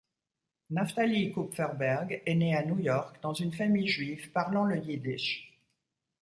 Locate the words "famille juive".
3.51-4.31